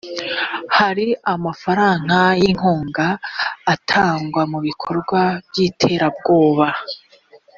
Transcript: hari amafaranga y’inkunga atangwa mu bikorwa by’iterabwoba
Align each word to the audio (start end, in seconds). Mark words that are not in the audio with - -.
hari 0.77 1.07
amafaranga 1.33 2.17
y’inkunga 2.41 3.07
atangwa 3.73 4.41
mu 4.51 4.59
bikorwa 4.67 5.21
by’iterabwoba 5.47 6.67